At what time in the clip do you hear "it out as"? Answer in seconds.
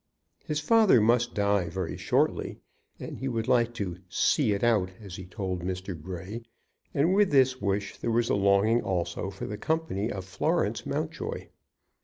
4.51-5.15